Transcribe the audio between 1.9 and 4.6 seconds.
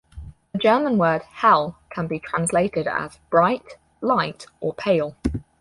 can be translated as "bright", "light",